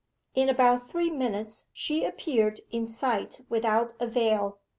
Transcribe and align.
In 0.33 0.49
about 0.49 0.89
three 0.89 1.11
minutes 1.11 1.65
she 1.73 2.03
appeared 2.05 2.59
in 2.71 2.87
sight 2.87 3.41
without 3.49 3.93
a 3.99 4.07
veil. 4.07 4.57